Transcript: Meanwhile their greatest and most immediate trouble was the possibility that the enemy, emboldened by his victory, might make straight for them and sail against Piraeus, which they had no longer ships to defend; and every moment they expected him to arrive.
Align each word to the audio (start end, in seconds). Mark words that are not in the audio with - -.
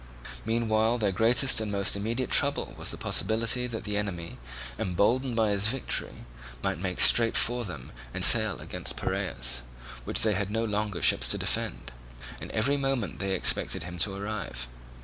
Meanwhile 0.45 0.97
their 0.97 1.11
greatest 1.11 1.61
and 1.61 1.71
most 1.71 1.95
immediate 1.95 2.31
trouble 2.31 2.73
was 2.75 2.89
the 2.89 2.97
possibility 2.97 3.67
that 3.67 3.83
the 3.83 3.97
enemy, 3.97 4.39
emboldened 4.79 5.35
by 5.35 5.51
his 5.51 5.67
victory, 5.67 6.25
might 6.63 6.79
make 6.79 6.99
straight 6.99 7.37
for 7.37 7.65
them 7.65 7.91
and 8.11 8.23
sail 8.23 8.59
against 8.59 8.95
Piraeus, 8.95 9.61
which 10.03 10.21
they 10.23 10.33
had 10.33 10.49
no 10.49 10.65
longer 10.65 11.03
ships 11.03 11.27
to 11.27 11.37
defend; 11.37 11.91
and 12.41 12.49
every 12.49 12.77
moment 12.77 13.19
they 13.19 13.33
expected 13.33 13.83
him 13.83 13.99
to 13.99 14.15
arrive. 14.15 14.67